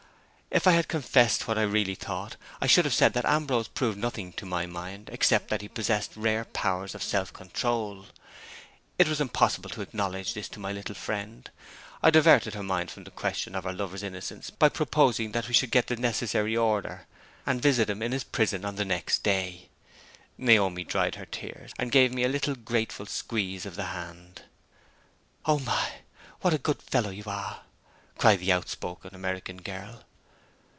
If 0.53 0.67
I 0.67 0.73
had 0.73 0.89
confessed 0.89 1.47
what 1.47 1.57
I 1.57 1.61
really 1.61 1.95
thought, 1.95 2.35
I 2.59 2.67
should 2.67 2.83
have 2.83 2.93
said 2.93 3.13
that 3.13 3.23
Ambrose 3.23 3.67
had 3.67 3.73
proved 3.73 3.97
nothing 3.97 4.33
to 4.33 4.45
my 4.45 4.65
mind, 4.65 5.07
except 5.09 5.47
that 5.47 5.61
he 5.61 5.69
possessed 5.69 6.11
rare 6.17 6.43
powers 6.43 6.93
of 6.93 7.01
self 7.01 7.31
control. 7.31 8.07
It 8.99 9.07
was 9.07 9.21
impossible 9.21 9.69
to 9.69 9.81
acknowledge 9.81 10.33
this 10.33 10.49
to 10.49 10.59
my 10.59 10.73
little 10.73 10.93
friend. 10.93 11.49
I 12.03 12.09
diverted 12.09 12.53
her 12.53 12.63
mind 12.63 12.91
from 12.91 13.05
the 13.05 13.11
question 13.11 13.55
of 13.55 13.63
her 13.63 13.71
lover's 13.71 14.03
innocence 14.03 14.49
by 14.49 14.67
proposing 14.67 15.31
that 15.31 15.47
we 15.47 15.53
should 15.53 15.71
get 15.71 15.87
the 15.87 15.95
necessary 15.95 16.57
order, 16.57 17.07
and 17.45 17.61
visit 17.61 17.89
him 17.89 18.01
in 18.03 18.11
his 18.11 18.25
prison 18.25 18.65
on 18.65 18.75
the 18.75 18.83
next 18.83 19.23
day. 19.23 19.69
Naomi 20.37 20.83
dried 20.83 21.15
her 21.15 21.25
tears, 21.25 21.71
and 21.79 21.93
gave 21.93 22.13
me 22.13 22.23
a 22.25 22.29
little 22.29 22.55
grateful 22.55 23.05
squeeze 23.05 23.65
of 23.65 23.77
the 23.77 23.85
hand. 23.95 24.41
"Oh 25.45 25.59
my! 25.59 25.99
what 26.41 26.53
a 26.53 26.57
good 26.57 26.81
fellow 26.81 27.09
you 27.09 27.23
are!" 27.25 27.61
cried 28.17 28.39
the 28.41 28.51
outspoken 28.51 29.15
American 29.15 29.61
girl. 29.61 30.03